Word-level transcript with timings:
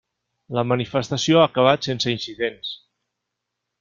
La 0.59 0.63
manifestació 0.69 1.41
ha 1.41 1.45
acabat 1.49 1.89
sense 1.91 2.15
incidents. 2.15 2.73